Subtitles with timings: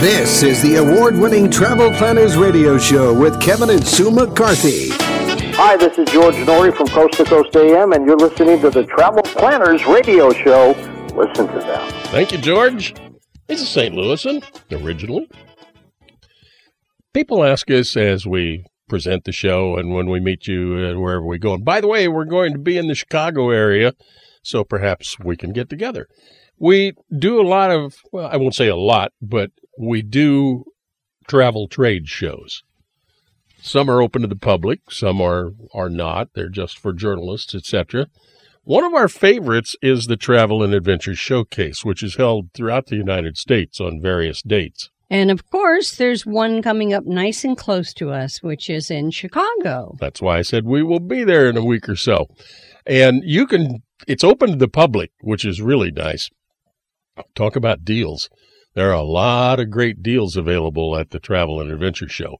[0.00, 4.88] This is the award winning Travel Planners Radio Show with Kevin and Sue McCarthy.
[5.52, 8.84] Hi, this is George Noory from Coast to Coast AM, and you're listening to the
[8.84, 10.70] Travel Planners Radio Show.
[11.14, 11.90] Listen to them.
[12.04, 12.94] Thank you, George.
[13.46, 13.94] He's a St.
[13.94, 14.42] Louisan,
[14.72, 15.28] originally.
[17.12, 21.26] People ask us as we present the show and when we meet you uh, wherever
[21.26, 21.52] we go.
[21.52, 23.92] And by the way, we're going to be in the Chicago area,
[24.42, 26.08] so perhaps we can get together.
[26.58, 30.64] We do a lot of, well, I won't say a lot, but we do
[31.26, 32.62] travel trade shows.
[33.62, 36.28] Some are open to the public, some are are not.
[36.34, 38.08] They're just for journalists, etc.
[38.64, 42.96] One of our favorites is the Travel and Adventure Showcase, which is held throughout the
[42.96, 44.90] United States on various dates.
[45.08, 49.10] And of course, there's one coming up nice and close to us, which is in
[49.10, 49.96] Chicago.
[49.98, 52.28] That's why I said we will be there in a week or so.
[52.86, 56.30] And you can, it's open to the public, which is really nice.
[57.34, 58.30] Talk about deals.
[58.74, 62.36] There are a lot of great deals available at the Travel and Adventure Show,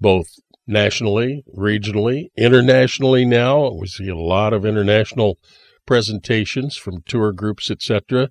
[0.00, 0.26] both
[0.66, 3.70] nationally, regionally, internationally now.
[3.70, 5.38] We see a lot of international
[5.86, 8.30] presentations from tour groups, etc.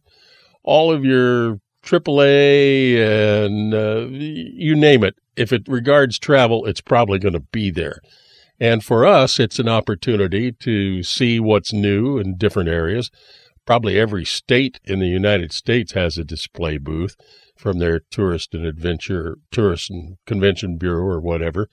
[0.63, 2.97] All of your AAA
[3.45, 5.15] and uh, you name it.
[5.35, 7.99] If it regards travel, it's probably going to be there.
[8.59, 13.11] And for us, it's an opportunity to see what's new in different areas.
[13.65, 17.15] Probably every state in the United States has a display booth
[17.55, 21.69] from their tourist and adventure, tourist and convention bureau or whatever,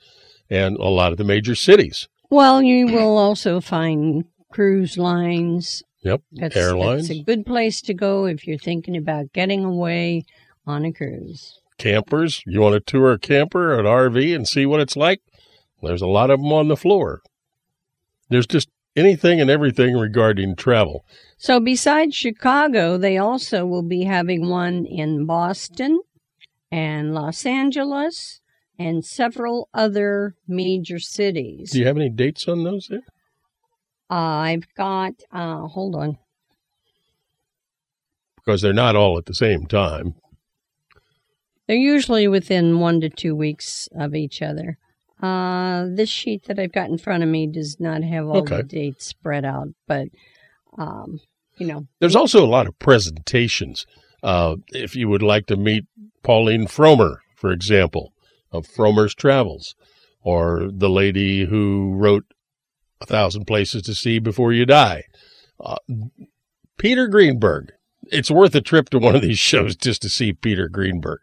[0.48, 2.08] and a lot of the major cities.
[2.30, 5.82] Well, you will also find cruise lines.
[6.02, 7.10] Yep, That's, airlines.
[7.10, 10.24] It's a good place to go if you're thinking about getting away
[10.66, 11.58] on a cruise.
[11.76, 15.20] Campers, you want to tour a camper, an RV, and see what it's like?
[15.82, 17.22] There's a lot of them on the floor.
[18.28, 18.68] There's just
[19.00, 21.04] anything and everything regarding travel.
[21.36, 26.00] So, besides Chicago, they also will be having one in Boston
[26.70, 28.40] and Los Angeles
[28.78, 31.72] and several other major cities.
[31.72, 33.02] Do you have any dates on those there?
[34.08, 36.18] I've got, uh, hold on.
[38.36, 40.14] Because they're not all at the same time.
[41.66, 44.78] They're usually within one to two weeks of each other.
[45.22, 48.58] Uh, this sheet that I've got in front of me does not have all Okay.
[48.58, 50.08] the dates spread out, but,
[50.78, 51.20] um,
[51.58, 53.86] you know, There's also a lot of presentations.
[54.22, 55.84] Uh, if you would like to meet
[56.22, 58.12] Pauline Frommer, for example,
[58.52, 59.74] of Frommer's Travels,
[60.22, 62.24] or the lady who wrote
[63.00, 65.02] A Thousand Places to See Before You Die,
[65.60, 65.76] uh,
[66.78, 67.72] Peter Greenberg.
[68.12, 71.20] It's worth a trip to one of these shows just to see Peter Greenberg.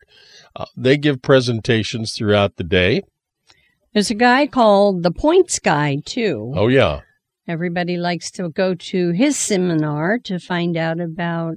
[0.56, 3.02] Uh, they give presentations throughout the day.
[3.94, 6.54] There's a guy called the Points Guy, too.
[6.56, 7.02] Oh, yeah.
[7.48, 11.56] Everybody likes to go to his seminar to find out about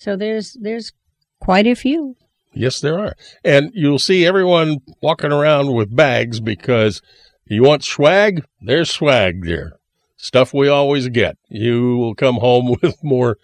[0.01, 0.93] So there's there's
[1.41, 2.17] quite a few.
[2.55, 3.15] Yes, there are.
[3.45, 7.03] And you'll see everyone walking around with bags because
[7.45, 8.45] you want swag?
[8.63, 9.75] There's swag there.
[10.17, 11.37] Stuff we always get.
[11.49, 13.37] You will come home with more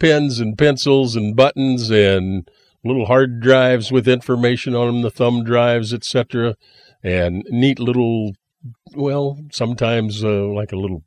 [0.00, 2.48] pens and pencils and buttons and
[2.84, 6.56] little hard drives with information on them, the thumb drives, etc.
[7.04, 8.32] And neat little,
[8.94, 11.04] well, sometimes uh, like a little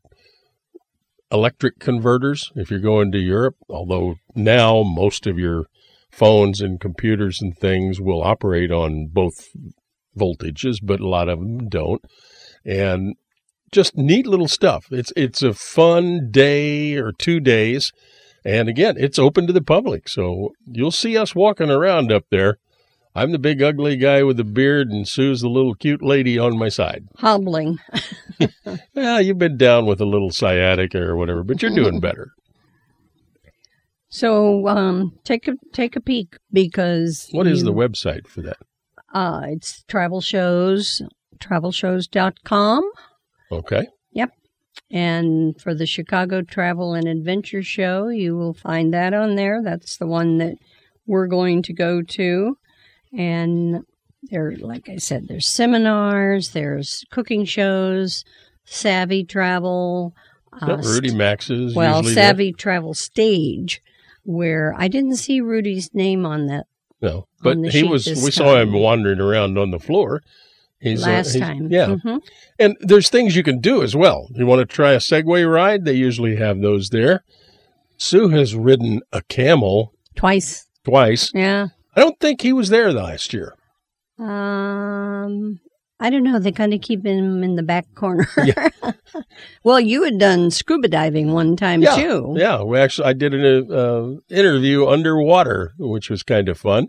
[1.33, 3.55] electric converters if you're going to Europe.
[3.69, 5.65] Although now most of your
[6.11, 9.47] phones and computers and things will operate on both
[10.17, 12.05] voltages, but a lot of them don't.
[12.63, 13.15] And
[13.71, 14.85] just neat little stuff.
[14.91, 17.91] It's it's a fun day or two days,
[18.45, 22.59] and again, it's open to the public, so you'll see us walking around up there
[23.15, 26.57] I'm the big ugly guy with the beard, and Sue's the little cute lady on
[26.57, 27.05] my side.
[27.17, 27.79] Hobbling.
[28.95, 32.29] Well, you've been down with a little sciatica or whatever, but you're doing better.
[34.09, 38.57] So um, take a take a peek because What is you- the website for that?
[39.13, 41.01] Uh, it's travel shows,
[41.39, 42.83] travelshows.com.
[43.51, 43.87] Okay.
[44.13, 44.31] Yep.
[44.91, 49.61] And for the Chicago Travel and Adventure Show, you will find that on there.
[49.63, 50.55] That's the one that
[51.05, 52.57] we're going to go to.
[53.17, 53.83] And
[54.23, 58.23] there, like I said, there's seminars, there's cooking shows,
[58.65, 60.13] Savvy Travel.
[60.61, 62.03] uh, Rudy Max is well.
[62.03, 63.81] Savvy Travel Stage,
[64.23, 66.65] where I didn't see Rudy's name on that
[67.01, 68.05] No, but he was.
[68.07, 70.21] We saw him wandering around on the floor.
[70.79, 71.67] He's uh, last he's- time.
[71.71, 72.21] Yeah, Mhm.
[72.59, 74.27] and there's things you can do as well.
[74.35, 75.85] You want to try a Segway ride?
[75.85, 77.23] They usually have those there.
[77.97, 80.67] Sue has ridden a camel Twice.
[80.83, 81.31] twice.
[81.33, 81.67] Yeah.
[81.95, 83.55] I don't think he was there last year.
[84.19, 85.59] Um,
[85.99, 86.39] I don't know.
[86.39, 88.27] They kind of keep him in the back corner.
[88.43, 88.69] Yeah.
[89.63, 92.33] well, you had done scuba diving one time Yeah, too.
[92.35, 96.87] Yeah, we actually I did an uh, interview underwater, which was kind of fun.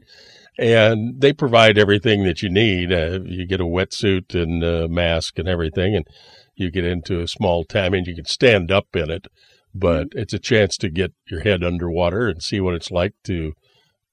[0.58, 2.92] And they provide everything that you need.
[2.92, 6.06] Uh, you get a wetsuit and a mask and everything, and
[6.54, 7.86] you get into a small tank.
[7.86, 9.26] I mean, you can stand up in it,
[9.74, 13.52] but it's a chance to get your head underwater and see what it's like to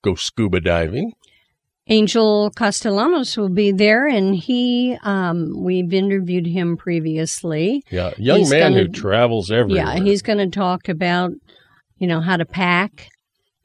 [0.01, 1.13] go scuba diving.
[1.87, 7.83] Angel Castellanos will be there, and he, um, we've interviewed him previously.
[7.91, 9.83] Yeah, young He's man who gonna- travels everywhere.
[9.97, 11.31] Yeah, he's going to talk about,
[11.97, 13.09] you know, how to pack.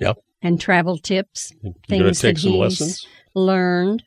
[0.01, 0.17] Yep.
[0.43, 3.07] And travel tips You're things to take that some he's- lessons.
[3.35, 4.03] learned.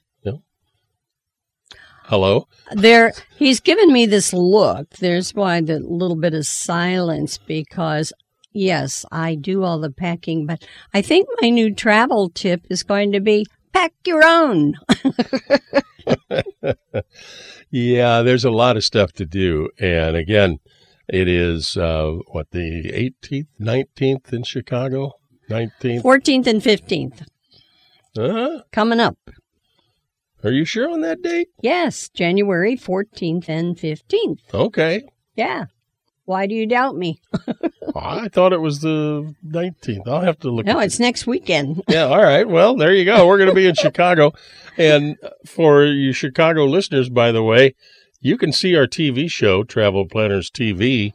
[2.05, 2.47] Hello.
[2.71, 4.89] There, he's given me this look.
[4.99, 8.11] There's why the little bit of silence because,
[8.51, 13.11] yes, I do all the packing, but I think my new travel tip is going
[13.13, 14.75] to be pack your own.
[17.71, 19.69] Yeah, there's a lot of stuff to do.
[19.79, 20.57] And again,
[21.07, 25.13] it is uh, what the 18th, 19th in Chicago,
[25.49, 26.01] 19th.
[26.01, 27.25] 14th and 15th
[28.17, 29.17] Uh, coming up.
[30.43, 31.49] are you sure on that date?
[31.61, 34.39] Yes, January 14th and 15th.
[34.53, 35.03] Okay.
[35.35, 35.65] Yeah.
[36.29, 37.19] Why do you doubt me?
[37.95, 40.07] I thought it was the 19th.
[40.07, 40.63] I'll have to look.
[40.63, 41.81] No, it's next weekend.
[41.89, 42.47] Yeah, all right.
[42.47, 43.25] Well, there you go.
[43.25, 44.33] We're going to be in Chicago.
[44.77, 47.73] And for you Chicago listeners, by the way,
[48.21, 51.13] you can see our TV show, Travel Planners TV,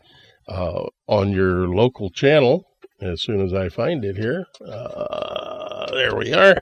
[0.48, 2.66] uh, on your local channel
[3.00, 4.46] as soon as I find it here.
[4.60, 6.60] Uh, there we are.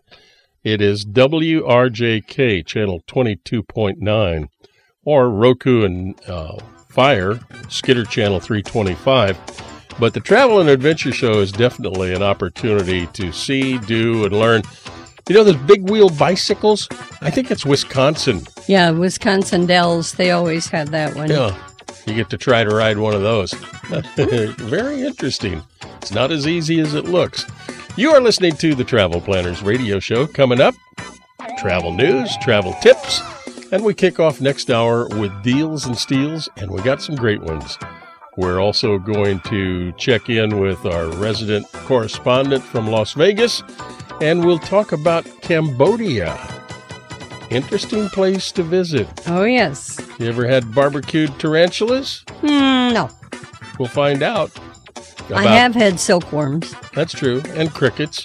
[0.63, 4.49] It is WRJK, channel 22.9,
[5.07, 6.59] or Roku and uh,
[6.93, 9.39] Fire, Skitter channel 325.
[9.99, 14.63] But the Travel and Adventure Show is definitely an opportunity to see, do, and learn.
[15.29, 16.89] You know those big wheel bicycles?
[17.21, 18.43] I think it's Wisconsin.
[18.67, 21.31] Yeah, Wisconsin Dells, they always had that one.
[21.31, 21.57] Yeah.
[22.07, 23.53] You get to try to ride one of those.
[24.57, 25.63] Very interesting.
[25.99, 27.47] It's not as easy as it looks.
[27.97, 30.27] You are listening to the Travel Planners Radio Show.
[30.27, 30.75] Coming up,
[31.59, 33.21] travel news, travel tips,
[33.73, 37.41] and we kick off next hour with deals and steals, and we got some great
[37.41, 37.79] ones.
[38.37, 43.63] We're also going to check in with our resident correspondent from Las Vegas,
[44.21, 46.39] and we'll talk about Cambodia.
[47.51, 49.09] Interesting place to visit.
[49.27, 50.01] Oh, yes.
[50.19, 52.25] You ever had barbecued tarantulas?
[52.41, 53.11] Hmm, no.
[53.79, 54.51] We'll find out.
[55.35, 56.75] I have had silkworms.
[56.95, 57.43] That's true.
[57.49, 58.25] And crickets.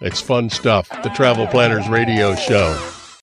[0.00, 0.88] It's fun stuff.
[1.02, 2.97] The Travel Planners Radio Show.